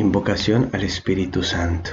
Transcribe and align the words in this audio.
Invocación 0.00 0.70
al 0.72 0.82
Espíritu 0.82 1.42
Santo. 1.42 1.90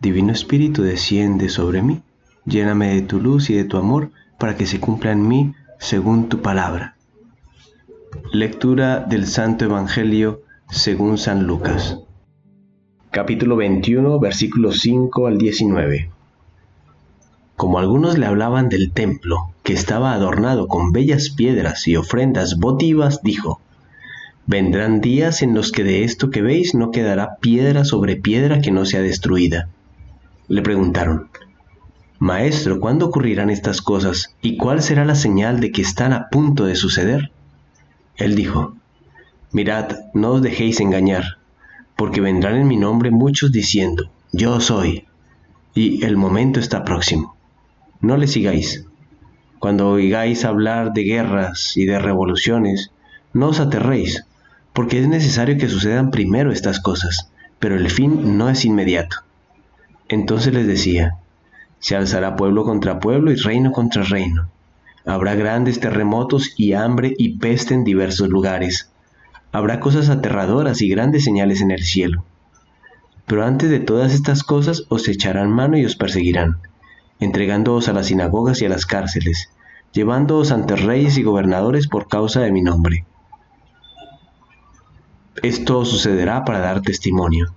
Divino 0.00 0.32
Espíritu, 0.32 0.82
desciende 0.82 1.50
sobre 1.50 1.82
mí, 1.82 2.00
lléname 2.46 2.94
de 2.94 3.02
tu 3.02 3.20
luz 3.20 3.50
y 3.50 3.54
de 3.54 3.64
tu 3.64 3.76
amor 3.76 4.12
para 4.38 4.56
que 4.56 4.64
se 4.64 4.80
cumpla 4.80 5.12
en 5.12 5.28
mí 5.28 5.52
según 5.78 6.30
tu 6.30 6.40
palabra. 6.40 6.96
Lectura 8.32 9.00
del 9.00 9.26
Santo 9.26 9.66
Evangelio 9.66 10.40
según 10.70 11.18
San 11.18 11.46
Lucas. 11.46 11.98
Capítulo 13.10 13.56
21, 13.56 14.18
versículos 14.18 14.80
5 14.80 15.26
al 15.26 15.36
19. 15.36 16.10
Como 17.56 17.78
algunos 17.78 18.16
le 18.16 18.24
hablaban 18.24 18.70
del 18.70 18.90
templo, 18.90 19.52
que 19.62 19.74
estaba 19.74 20.14
adornado 20.14 20.66
con 20.66 20.92
bellas 20.92 21.28
piedras 21.28 21.86
y 21.88 21.96
ofrendas 21.96 22.58
votivas, 22.58 23.20
dijo, 23.22 23.60
Vendrán 24.48 25.00
días 25.00 25.42
en 25.42 25.54
los 25.54 25.72
que 25.72 25.82
de 25.82 26.04
esto 26.04 26.30
que 26.30 26.40
veis 26.40 26.72
no 26.72 26.92
quedará 26.92 27.34
piedra 27.40 27.84
sobre 27.84 28.14
piedra 28.14 28.60
que 28.60 28.70
no 28.70 28.84
sea 28.84 29.00
destruida. 29.00 29.68
Le 30.46 30.62
preguntaron, 30.62 31.30
Maestro, 32.20 32.78
¿cuándo 32.78 33.06
ocurrirán 33.06 33.50
estas 33.50 33.82
cosas 33.82 34.36
y 34.42 34.56
cuál 34.56 34.82
será 34.82 35.04
la 35.04 35.16
señal 35.16 35.58
de 35.58 35.72
que 35.72 35.82
están 35.82 36.12
a 36.12 36.28
punto 36.28 36.64
de 36.64 36.76
suceder? 36.76 37.32
Él 38.14 38.36
dijo, 38.36 38.76
Mirad, 39.50 39.96
no 40.14 40.34
os 40.34 40.42
dejéis 40.42 40.78
engañar, 40.78 41.38
porque 41.96 42.20
vendrán 42.20 42.54
en 42.54 42.68
mi 42.68 42.76
nombre 42.76 43.10
muchos 43.10 43.50
diciendo, 43.50 44.12
Yo 44.30 44.60
soy, 44.60 45.08
y 45.74 46.04
el 46.04 46.16
momento 46.16 46.60
está 46.60 46.84
próximo. 46.84 47.34
No 48.00 48.16
le 48.16 48.28
sigáis. 48.28 48.84
Cuando 49.58 49.88
oigáis 49.88 50.44
hablar 50.44 50.92
de 50.92 51.02
guerras 51.02 51.76
y 51.76 51.84
de 51.84 51.98
revoluciones, 51.98 52.92
no 53.32 53.48
os 53.48 53.58
aterréis 53.58 54.24
porque 54.76 55.00
es 55.00 55.08
necesario 55.08 55.56
que 55.56 55.70
sucedan 55.70 56.10
primero 56.10 56.52
estas 56.52 56.80
cosas, 56.80 57.30
pero 57.58 57.76
el 57.76 57.88
fin 57.88 58.36
no 58.36 58.50
es 58.50 58.66
inmediato. 58.66 59.16
Entonces 60.06 60.52
les 60.52 60.66
decía, 60.66 61.16
se 61.78 61.96
alzará 61.96 62.36
pueblo 62.36 62.62
contra 62.64 63.00
pueblo 63.00 63.32
y 63.32 63.36
reino 63.36 63.72
contra 63.72 64.02
reino. 64.02 64.50
Habrá 65.06 65.34
grandes 65.34 65.80
terremotos 65.80 66.52
y 66.58 66.74
hambre 66.74 67.14
y 67.16 67.38
peste 67.38 67.72
en 67.72 67.84
diversos 67.84 68.28
lugares. 68.28 68.90
Habrá 69.50 69.80
cosas 69.80 70.10
aterradoras 70.10 70.82
y 70.82 70.90
grandes 70.90 71.24
señales 71.24 71.62
en 71.62 71.70
el 71.70 71.82
cielo. 71.82 72.26
Pero 73.24 73.46
antes 73.46 73.70
de 73.70 73.80
todas 73.80 74.12
estas 74.12 74.42
cosas 74.42 74.84
os 74.90 75.08
echarán 75.08 75.50
mano 75.50 75.78
y 75.78 75.86
os 75.86 75.96
perseguirán, 75.96 76.58
entregándoos 77.18 77.88
a 77.88 77.94
las 77.94 78.08
sinagogas 78.08 78.60
y 78.60 78.66
a 78.66 78.68
las 78.68 78.84
cárceles, 78.84 79.48
llevándoos 79.92 80.52
ante 80.52 80.76
reyes 80.76 81.16
y 81.16 81.22
gobernadores 81.22 81.88
por 81.88 82.08
causa 82.08 82.42
de 82.42 82.52
mi 82.52 82.60
nombre 82.60 83.06
esto 85.42 85.84
sucederá 85.84 86.44
para 86.44 86.60
dar 86.60 86.82
testimonio. 86.82 87.54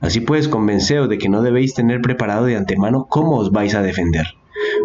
Así 0.00 0.20
pues, 0.20 0.48
convenceos 0.48 1.08
de 1.08 1.18
que 1.18 1.28
no 1.28 1.42
debéis 1.42 1.74
tener 1.74 2.00
preparado 2.00 2.44
de 2.44 2.56
antemano 2.56 3.06
cómo 3.08 3.36
os 3.36 3.50
vais 3.50 3.74
a 3.74 3.82
defender, 3.82 4.26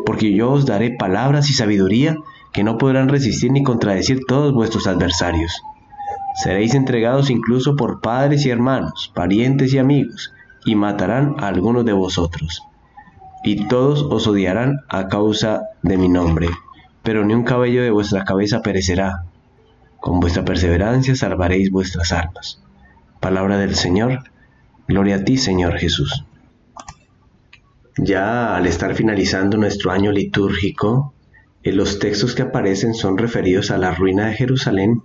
porque 0.06 0.34
yo 0.34 0.52
os 0.52 0.66
daré 0.66 0.96
palabras 0.98 1.50
y 1.50 1.54
sabiduría 1.54 2.18
que 2.54 2.64
no 2.64 2.78
podrán 2.78 3.10
resistir 3.10 3.52
ni 3.52 3.64
contradecir 3.64 4.22
todos 4.28 4.54
vuestros 4.54 4.88
adversarios. 4.88 5.62
Seréis 6.36 6.76
entregados 6.76 7.30
incluso 7.30 7.76
por 7.76 8.02
padres 8.02 8.46
y 8.46 8.50
hermanos, 8.50 9.12
parientes 9.14 9.74
y 9.74 9.80
amigos, 9.80 10.34
y 10.66 10.76
matarán 10.76 11.36
a 11.40 11.48
algunos 11.48 11.86
de 11.86 11.94
vosotros. 11.94 12.64
Y 13.44 13.68
todos 13.68 14.04
os 14.04 14.28
odiarán 14.28 14.80
a 14.88 15.08
causa 15.08 15.64
de 15.82 15.98
mi 15.98 16.08
nombre, 16.08 16.48
pero 17.04 17.26
ni 17.26 17.34
un 17.34 17.44
cabello 17.44 17.84
de 17.84 17.92
vuestra 17.92 18.24
cabeza 18.24 18.62
perecerá 18.62 19.26
con 20.02 20.20
vuestra 20.20 20.44
perseverancia 20.44 21.16
salvaréis 21.16 21.70
vuestras 21.70 22.12
almas. 22.12 22.60
Palabra 23.20 23.60
del 23.60 23.76
Señor. 23.76 24.24
Gloria 24.88 25.18
a 25.18 25.24
ti, 25.24 25.38
Señor 25.38 25.78
Jesús. 25.78 26.26
Ya 27.98 28.56
al 28.56 28.66
estar 28.66 28.96
finalizando 28.96 29.58
nuestro 29.58 29.92
año 29.92 30.12
litúrgico, 30.12 31.14
en 31.62 31.78
los 31.78 32.00
textos 32.00 32.34
que 32.34 32.42
aparecen 32.42 32.96
son 32.96 33.20
referidos 33.20 33.70
a 33.70 33.78
la 33.78 33.94
ruina 33.94 34.26
de 34.26 34.34
Jerusalén 34.34 35.04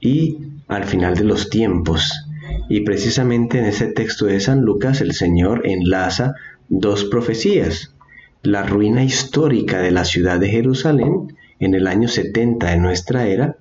y 0.00 0.36
al 0.68 0.84
final 0.84 1.16
de 1.16 1.24
los 1.24 1.48
tiempos. 1.48 2.26
Y 2.68 2.82
precisamente 2.82 3.58
en 3.58 3.64
ese 3.64 3.86
texto 3.86 4.26
de 4.26 4.38
San 4.38 4.60
Lucas 4.60 5.00
el 5.00 5.14
Señor 5.14 5.62
enlaza 5.64 6.34
dos 6.68 7.04
profecías. 7.06 7.94
La 8.42 8.64
ruina 8.64 9.02
histórica 9.02 9.80
de 9.80 9.92
la 9.92 10.04
ciudad 10.04 10.38
de 10.38 10.50
Jerusalén 10.50 11.34
en 11.58 11.74
el 11.74 11.86
año 11.86 12.06
70 12.06 12.66
de 12.66 12.76
nuestra 12.76 13.28
era 13.28 13.56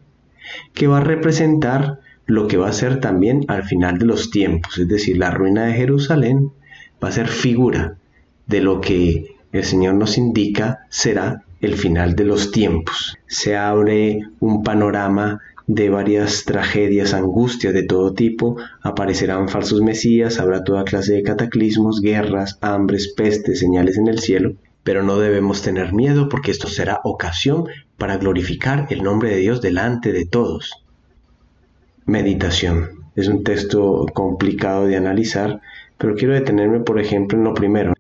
que 0.74 0.88
va 0.88 0.98
a 0.98 1.04
representar 1.04 2.00
lo 2.26 2.48
que 2.48 2.58
va 2.58 2.70
a 2.70 2.74
ser 2.74 3.00
también 3.00 3.46
al 3.48 3.64
final 3.64 4.00
de 4.00 4.06
los 4.06 4.32
tiempos, 4.32 4.78
es 4.78 4.88
decir, 4.88 5.18
la 5.18 5.32
ruina 5.32 5.66
de 5.66 5.74
Jerusalén 5.74 6.52
va 7.04 7.10
a 7.10 7.12
ser 7.12 7.28
figura 7.28 7.98
de 8.48 8.62
lo 8.62 8.82
que 8.82 9.36
el 9.52 9.64
Señor 9.64 9.96
nos 9.96 10.18
indica 10.18 10.86
será 10.90 11.44
el 11.62 11.76
final 11.76 12.16
de 12.16 12.26
los 12.26 12.52
tiempos. 12.52 13.18
Se 13.28 13.56
abre 13.56 14.20
un 14.40 14.64
panorama 14.64 15.42
de 15.68 15.90
varias 15.90 16.46
tragedias, 16.46 17.14
angustias 17.14 17.74
de 17.74 17.84
todo 17.84 18.14
tipo, 18.14 18.58
aparecerán 18.82 19.50
falsos 19.50 19.82
mesías, 19.82 20.40
habrá 20.40 20.64
toda 20.64 20.84
clase 20.84 21.14
de 21.14 21.24
cataclismos, 21.24 22.02
guerras, 22.02 22.58
hambres, 22.62 23.14
pestes, 23.14 23.60
señales 23.60 23.98
en 23.98 24.08
el 24.08 24.20
cielo, 24.20 24.56
pero 24.86 25.02
no 25.02 25.18
debemos 25.18 25.64
tener 25.64 25.94
miedo 25.94 26.30
porque 26.30 26.52
esto 26.52 26.68
será 26.68 27.02
ocasión 27.04 27.66
para 27.98 28.18
glorificar 28.18 28.86
el 28.92 29.02
nombre 29.02 29.32
de 29.32 29.38
Dios 29.38 29.60
delante 29.60 30.14
de 30.14 30.26
todos. 30.26 30.86
Meditación. 32.06 32.92
Es 33.16 33.28
un 33.28 33.44
texto 33.44 34.06
complicado 34.14 34.86
de 34.86 34.96
analizar, 34.96 35.60
pero 35.98 36.14
quiero 36.14 36.36
detenerme, 36.36 36.82
por 36.82 37.00
ejemplo, 37.00 37.36
en 37.36 37.46
lo 37.46 37.56
primero. 37.56 37.94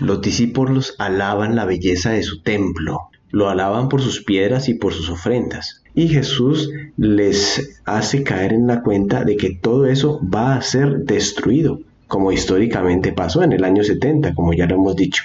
Los 0.00 0.20
discípulos 0.20 0.96
alaban 0.98 1.54
la 1.54 1.66
belleza 1.66 2.10
de 2.10 2.24
su 2.24 2.42
templo, 2.42 3.08
lo 3.30 3.48
alaban 3.48 3.88
por 3.88 4.02
sus 4.02 4.24
piedras 4.24 4.68
y 4.68 4.74
por 4.74 4.92
sus 4.92 5.08
ofrendas. 5.08 5.84
Y 5.94 6.08
Jesús 6.08 6.68
les 6.96 7.80
hace 7.84 8.24
caer 8.24 8.52
en 8.52 8.66
la 8.66 8.82
cuenta 8.82 9.22
de 9.22 9.36
que 9.36 9.54
todo 9.54 9.86
eso 9.86 10.20
va 10.28 10.56
a 10.56 10.62
ser 10.62 11.04
destruido, 11.04 11.78
como 12.08 12.32
históricamente 12.32 13.12
pasó 13.12 13.44
en 13.44 13.52
el 13.52 13.62
año 13.62 13.84
70, 13.84 14.34
como 14.34 14.52
ya 14.52 14.66
lo 14.66 14.74
hemos 14.74 14.96
dicho. 14.96 15.22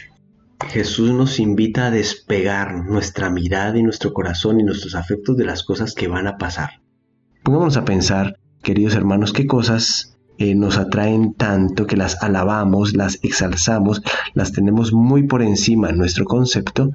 Jesús 0.70 1.12
nos 1.12 1.40
invita 1.40 1.88
a 1.88 1.92
despegar 1.92 2.86
nuestra 2.86 3.30
mirada 3.30 3.78
y 3.78 3.84
nuestro 3.84 4.14
corazón 4.14 4.60
y 4.60 4.64
nuestros 4.64 4.96
afectos 4.96 5.38
de 5.38 5.46
las 5.46 5.64
cosas 5.64 5.94
que 5.94 6.08
van 6.08 6.28
a 6.28 6.38
pasar. 6.38 6.82
Pongámonos 7.44 7.78
a 7.78 7.86
pensar, 7.86 8.38
queridos 8.62 8.96
hermanos, 8.96 9.34
qué 9.34 9.48
cosas 9.48 10.18
eh, 10.38 10.56
nos 10.56 10.78
atraen 10.78 11.34
tanto 11.34 11.88
que 11.88 11.98
las 11.98 12.22
alabamos, 12.24 12.96
las 12.96 13.20
exalzamos, 13.24 14.02
las 14.34 14.52
tenemos 14.52 14.94
muy 14.94 15.24
por 15.28 15.42
encima 15.42 15.90
en 15.90 15.98
nuestro 15.98 16.26
concepto 16.26 16.92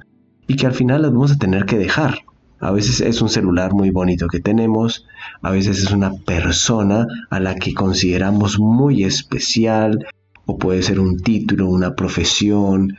y 0.47 0.55
que 0.55 0.65
al 0.65 0.73
final 0.73 1.01
las 1.01 1.11
vamos 1.11 1.31
a 1.31 1.37
tener 1.37 1.65
que 1.65 1.77
dejar. 1.77 2.19
A 2.59 2.71
veces 2.71 3.01
es 3.01 3.21
un 3.21 3.29
celular 3.29 3.73
muy 3.73 3.91
bonito 3.91 4.27
que 4.27 4.39
tenemos, 4.39 5.05
a 5.41 5.51
veces 5.51 5.83
es 5.83 5.91
una 5.91 6.11
persona 6.13 7.05
a 7.29 7.39
la 7.39 7.55
que 7.55 7.73
consideramos 7.73 8.59
muy 8.59 9.03
especial, 9.03 10.07
o 10.45 10.57
puede 10.57 10.81
ser 10.81 10.99
un 10.99 11.19
título, 11.19 11.69
una 11.69 11.93
profesión, 11.93 12.97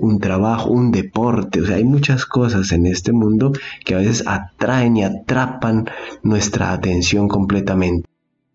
un 0.00 0.18
trabajo, 0.18 0.70
un 0.70 0.90
deporte, 0.90 1.60
o 1.60 1.66
sea, 1.66 1.76
hay 1.76 1.84
muchas 1.84 2.26
cosas 2.26 2.72
en 2.72 2.86
este 2.86 3.12
mundo 3.12 3.52
que 3.84 3.94
a 3.94 3.98
veces 3.98 4.24
atraen 4.26 4.96
y 4.96 5.04
atrapan 5.04 5.88
nuestra 6.22 6.72
atención 6.72 7.28
completamente. 7.28 8.08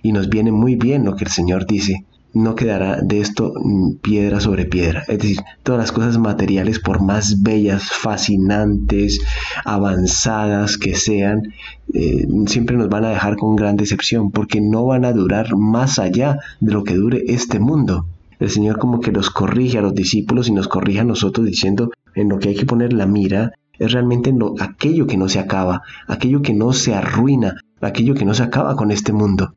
Y 0.03 0.11
nos 0.11 0.29
viene 0.29 0.51
muy 0.51 0.75
bien 0.75 1.05
lo 1.05 1.15
que 1.15 1.25
el 1.25 1.31
Señor 1.31 1.65
dice, 1.65 2.05
no 2.33 2.55
quedará 2.55 3.01
de 3.01 3.19
esto 3.19 3.53
piedra 4.01 4.39
sobre 4.39 4.65
piedra. 4.65 5.03
Es 5.07 5.19
decir, 5.19 5.37
todas 5.63 5.79
las 5.79 5.91
cosas 5.91 6.17
materiales, 6.17 6.79
por 6.79 7.01
más 7.01 7.41
bellas, 7.43 7.83
fascinantes, 7.91 9.19
avanzadas 9.65 10.77
que 10.77 10.95
sean, 10.95 11.53
eh, 11.93 12.25
siempre 12.47 12.77
nos 12.77 12.89
van 12.89 13.05
a 13.05 13.09
dejar 13.09 13.35
con 13.35 13.55
gran 13.55 13.75
decepción, 13.75 14.31
porque 14.31 14.61
no 14.61 14.85
van 14.85 15.05
a 15.05 15.13
durar 15.13 15.55
más 15.55 15.99
allá 15.99 16.37
de 16.59 16.71
lo 16.71 16.83
que 16.83 16.95
dure 16.95 17.23
este 17.27 17.59
mundo 17.59 18.05
el 18.41 18.49
Señor 18.49 18.79
como 18.79 18.99
que 18.99 19.11
los 19.11 19.29
corrige 19.29 19.77
a 19.77 19.81
los 19.81 19.93
discípulos 19.93 20.47
y 20.49 20.51
nos 20.51 20.67
corrige 20.67 21.01
a 21.01 21.05
nosotros 21.05 21.45
diciendo 21.45 21.91
en 22.15 22.27
lo 22.27 22.39
que 22.39 22.49
hay 22.49 22.55
que 22.55 22.65
poner 22.65 22.91
la 22.91 23.05
mira 23.05 23.53
es 23.77 23.91
realmente 23.91 24.31
en 24.31 24.39
lo, 24.39 24.55
aquello 24.59 25.05
que 25.05 25.15
no 25.15 25.29
se 25.29 25.39
acaba, 25.39 25.83
aquello 26.07 26.41
que 26.41 26.53
no 26.53 26.73
se 26.73 26.95
arruina, 26.95 27.55
aquello 27.81 28.15
que 28.15 28.25
no 28.25 28.33
se 28.33 28.41
acaba 28.41 28.75
con 28.75 28.89
este 28.89 29.13
mundo. 29.13 29.53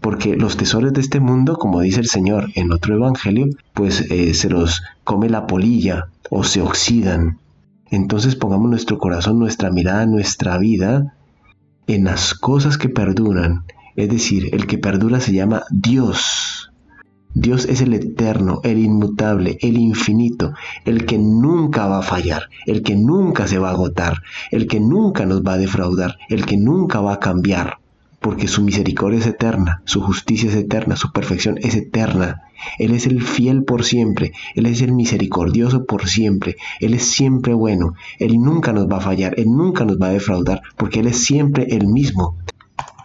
Porque 0.00 0.36
los 0.36 0.56
tesoros 0.56 0.94
de 0.94 1.02
este 1.02 1.20
mundo, 1.20 1.56
como 1.56 1.82
dice 1.82 2.00
el 2.00 2.08
Señor 2.08 2.48
en 2.54 2.72
otro 2.72 2.94
evangelio, 2.94 3.46
pues 3.74 4.10
eh, 4.10 4.32
se 4.32 4.48
los 4.48 4.82
come 5.04 5.28
la 5.28 5.46
polilla 5.46 6.08
o 6.30 6.44
se 6.44 6.62
oxidan. 6.62 7.38
Entonces 7.90 8.36
pongamos 8.36 8.70
nuestro 8.70 8.98
corazón, 8.98 9.38
nuestra 9.38 9.70
mirada, 9.70 10.06
nuestra 10.06 10.56
vida 10.56 11.14
en 11.86 12.04
las 12.04 12.34
cosas 12.34 12.78
que 12.78 12.88
perduran. 12.88 13.64
Es 13.96 14.08
decir, 14.08 14.48
el 14.52 14.66
que 14.66 14.78
perdura 14.78 15.20
se 15.20 15.32
llama 15.32 15.64
Dios. 15.70 16.43
Dios 17.36 17.64
es 17.66 17.80
el 17.80 17.94
eterno, 17.94 18.60
el 18.62 18.78
inmutable, 18.78 19.58
el 19.60 19.76
infinito, 19.76 20.52
el 20.84 21.04
que 21.04 21.18
nunca 21.18 21.86
va 21.88 21.98
a 21.98 22.02
fallar, 22.02 22.44
el 22.64 22.84
que 22.84 22.94
nunca 22.94 23.48
se 23.48 23.58
va 23.58 23.70
a 23.70 23.72
agotar, 23.72 24.22
el 24.52 24.68
que 24.68 24.78
nunca 24.78 25.26
nos 25.26 25.42
va 25.42 25.54
a 25.54 25.58
defraudar, 25.58 26.16
el 26.28 26.46
que 26.46 26.56
nunca 26.56 27.00
va 27.00 27.14
a 27.14 27.20
cambiar. 27.20 27.78
porque 28.20 28.48
su 28.48 28.62
misericordia 28.62 29.18
es 29.18 29.26
eterna, 29.26 29.82
su 29.84 30.00
justicia 30.00 30.48
es 30.48 30.56
eterna, 30.56 30.96
su 30.96 31.12
perfección 31.12 31.58
es 31.60 31.74
eterna. 31.74 32.44
Él 32.78 32.92
es 32.94 33.06
el 33.06 33.20
fiel 33.22 33.64
por 33.64 33.84
siempre, 33.84 34.32
Él 34.54 34.64
es 34.64 34.80
el 34.80 34.92
misericordioso 34.92 35.84
por 35.84 36.08
siempre, 36.08 36.56
Él 36.80 36.94
es 36.94 37.10
siempre 37.10 37.52
bueno, 37.52 37.92
Él 38.18 38.38
nunca 38.38 38.72
nos 38.72 38.86
va 38.88 38.96
a 38.96 39.02
fallar, 39.02 39.34
Él 39.38 39.48
nunca 39.48 39.84
nos 39.84 39.98
va 40.00 40.06
a 40.06 40.12
defraudar, 40.12 40.62
porque 40.78 41.00
Él 41.00 41.08
es 41.08 41.22
siempre 41.22 41.66
el 41.68 41.86
mismo. 41.86 42.36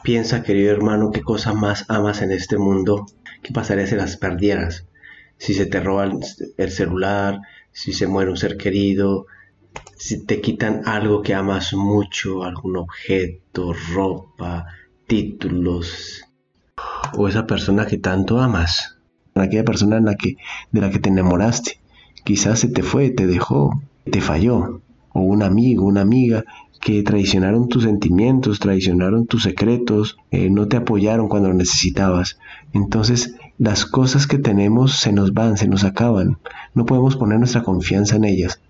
Piensa, 0.03 0.43
querido 0.43 0.71
hermano, 0.71 1.11
qué 1.11 1.21
cosa 1.21 1.53
más 1.53 1.85
amas 1.89 2.21
en 2.21 2.31
este 2.31 2.57
mundo, 2.57 3.05
qué 3.43 3.51
pasaría 3.51 3.85
si 3.85 3.95
las 3.95 4.15
perdieras, 4.15 4.87
si 5.37 5.53
se 5.53 5.65
te 5.65 5.81
roba 5.81 6.09
el 6.57 6.71
celular, 6.71 7.41
si 7.71 7.91
se 7.91 8.07
muere 8.07 8.31
un 8.31 8.37
ser 8.37 8.55
querido, 8.55 9.25
si 9.97 10.25
te 10.25 10.39
quitan 10.39 10.83
algo 10.85 11.21
que 11.21 11.33
amas 11.33 11.73
mucho, 11.73 12.43
algún 12.43 12.77
objeto, 12.77 13.73
ropa, 13.93 14.67
títulos, 15.05 16.25
o 17.17 17.27
esa 17.27 17.45
persona 17.45 17.85
que 17.85 17.97
tanto 17.97 18.39
amas, 18.39 18.99
aquella 19.35 19.65
persona 19.65 19.97
en 19.97 20.05
la 20.05 20.15
que, 20.15 20.37
de 20.71 20.81
la 20.81 20.89
que 20.89 20.99
te 20.99 21.09
enamoraste, 21.09 21.81
quizás 22.23 22.59
se 22.59 22.69
te 22.69 22.83
fue, 22.83 23.09
te 23.09 23.27
dejó, 23.27 23.81
te 24.09 24.21
falló, 24.21 24.81
o 25.11 25.19
un 25.21 25.43
amigo, 25.43 25.85
una 25.85 26.01
amiga 26.01 26.45
que 26.79 27.03
traicionaron 27.03 27.67
tus 27.67 27.83
sentimientos, 27.83 28.59
traicionaron 28.59 29.27
tus 29.27 29.43
secretos, 29.43 30.17
eh, 30.31 30.49
no 30.49 30.67
te 30.67 30.77
apoyaron 30.77 31.27
cuando 31.27 31.49
lo 31.49 31.55
necesitabas. 31.55 32.39
Entonces 32.73 33.35
las 33.57 33.85
cosas 33.85 34.27
que 34.27 34.37
tenemos 34.37 34.97
se 34.99 35.11
nos 35.11 35.33
van, 35.33 35.57
se 35.57 35.67
nos 35.67 35.83
acaban. 35.83 36.37
No 36.73 36.85
podemos 36.85 37.17
poner 37.17 37.39
nuestra 37.39 37.63
confianza 37.63 38.15
en 38.15 38.23
ellas. 38.23 38.61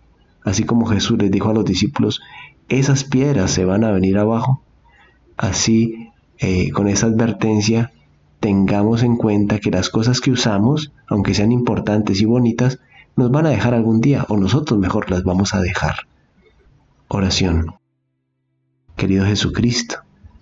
Así 0.44 0.64
como 0.64 0.88
Jesús 0.88 1.20
les 1.20 1.30
dijo 1.30 1.50
a 1.50 1.54
los 1.54 1.66
discípulos, 1.66 2.22
esas 2.70 3.04
piedras 3.04 3.52
se 3.52 3.66
van 3.66 3.84
a 3.84 3.92
venir 3.92 4.18
abajo. 4.18 4.64
Así, 5.38 6.10
eh, 6.40 6.72
con 6.72 6.88
esa 6.88 7.08
advertencia, 7.08 7.92
tengamos 8.40 9.04
en 9.04 9.18
cuenta 9.18 9.60
que 9.60 9.72
las 9.72 9.90
cosas 9.90 10.22
que 10.22 10.32
usamos, 10.32 10.92
aunque 11.08 11.34
sean 11.34 11.52
importantes 11.52 12.22
y 12.22 12.26
bonitas, 12.26 12.80
nos 13.16 13.30
van 13.32 13.46
a 13.46 13.50
dejar 13.50 13.74
algún 13.74 14.02
día 14.02 14.26
o 14.30 14.38
nosotros 14.38 14.80
mejor 14.80 15.12
las 15.12 15.24
vamos 15.24 15.54
a 15.54 15.62
dejar. 15.62 16.08
Oración. 17.10 17.80
Querido 19.00 19.26
Jesucristo, 19.26 19.96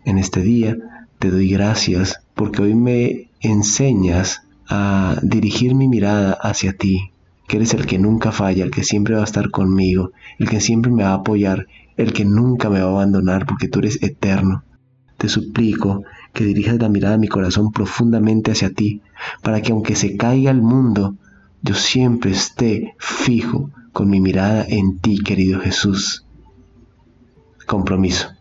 en 0.04 0.18
este 0.18 0.42
día 0.42 0.75
te 1.19 1.30
doy 1.30 1.48
gracias 1.48 2.21
porque 2.33 2.63
hoy 2.63 2.74
me 2.74 3.30
enseñas 3.39 4.48
a 4.68 5.15
dirigir 5.21 5.75
mi 5.75 5.88
mirada 5.88 6.31
hacia 6.42 6.74
ti, 6.74 7.12
que 7.48 7.57
eres 7.57 7.75
el 7.75 7.86
que 7.86 8.00
nunca 8.00 8.31
falla, 8.31 8.63
el 8.63 8.71
que 8.71 8.83
siempre 8.83 9.13
va 9.13 9.21
a 9.21 9.25
estar 9.25 9.51
conmigo, 9.51 10.09
el 10.39 10.50
que 10.50 10.59
siempre 10.59 10.92
me 10.92 11.04
va 11.04 11.12
a 11.12 11.18
apoyar, 11.18 11.68
el 11.98 12.13
que 12.13 12.25
nunca 12.25 12.71
me 12.71 12.80
va 12.81 12.88
a 12.88 12.94
abandonar 12.94 13.45
porque 13.45 13.68
tú 13.68 13.77
eres 13.77 14.01
eterno. 14.01 14.63
Te 15.18 15.30
suplico 15.30 16.01
que 16.33 16.44
dirijas 16.44 16.80
la 16.80 16.89
mirada 16.89 17.13
de 17.13 17.21
mi 17.21 17.27
corazón 17.27 17.71
profundamente 17.71 18.50
hacia 18.50 18.71
ti, 18.74 19.03
para 19.44 19.62
que 19.62 19.71
aunque 19.71 19.95
se 19.95 20.18
caiga 20.18 20.50
el 20.50 20.63
mundo, 20.63 21.15
yo 21.62 21.75
siempre 21.75 22.31
esté 22.31 22.95
fijo 22.98 23.69
con 23.94 24.10
mi 24.10 24.19
mirada 24.19 24.65
en 24.68 24.98
ti, 24.98 25.19
querido 25.19 25.60
Jesús. 25.60 26.25
Compromiso. 27.68 28.37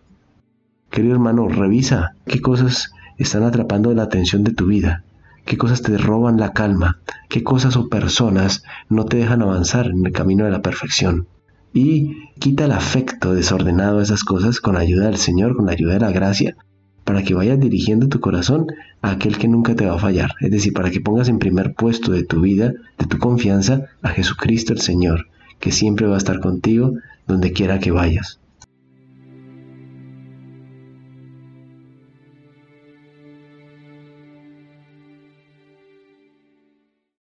Querido 0.96 1.12
hermano, 1.12 1.46
revisa 1.46 2.14
qué 2.25 2.40
cosas 2.40 2.90
están 3.19 3.43
atrapando 3.43 3.93
la 3.93 4.04
atención 4.04 4.44
de 4.44 4.54
tu 4.54 4.64
vida, 4.64 5.04
qué 5.44 5.58
cosas 5.58 5.82
te 5.82 5.98
roban 5.98 6.40
la 6.40 6.54
calma, 6.54 7.00
qué 7.28 7.43
cosas 7.43 7.76
o 7.76 7.90
personas 7.90 8.62
no 8.88 9.04
te 9.04 9.19
dejan 9.19 9.43
avanzar 9.43 9.88
en 9.88 10.06
el 10.06 10.12
camino 10.12 10.46
de 10.46 10.52
la 10.52 10.62
perfección. 10.62 11.26
Y 11.75 12.31
quita 12.38 12.64
el 12.64 12.72
afecto 12.72 13.34
desordenado 13.34 13.98
a 13.98 14.02
esas 14.04 14.25
cosas 14.25 14.58
con 14.58 14.78
ayuda 14.78 15.04
del 15.04 15.19
Señor, 15.19 15.54
con 15.54 15.69
ayuda 15.69 15.93
de 15.93 16.00
la 16.00 16.12
gracia, 16.12 16.56
para 17.04 17.22
que 17.22 17.34
vayas 17.34 17.60
dirigiendo 17.60 18.08
tu 18.08 18.20
corazón 18.20 18.69
a 19.02 19.10
aquel 19.10 19.37
que 19.37 19.48
nunca 19.48 19.75
te 19.75 19.84
va 19.84 19.96
a 19.96 19.98
fallar. 19.98 20.31
Es 20.40 20.50
decir, 20.50 20.72
para 20.72 20.90
que 20.90 21.02
pongas 21.02 21.28
en 21.28 21.38
primer 21.38 21.75
puesto 21.75 22.12
de 22.12 22.25
tu 22.25 22.40
vida, 22.40 22.72
de 22.98 23.04
tu 23.04 23.19
confianza, 23.19 23.82
a 24.00 24.08
Jesucristo 24.08 24.72
el 24.72 24.81
Señor, 24.81 25.26
que 25.60 25.72
siempre 25.72 26.06
va 26.06 26.14
a 26.14 26.25
estar 26.25 26.40
contigo 26.40 26.94
donde 27.26 27.52
quiera 27.52 27.81
que 27.81 27.90
vayas. 27.90 28.40